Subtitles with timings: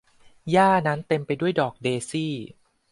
[0.51, 2.33] หญ้านั้นเต็มไปด้วยดอกเดซี่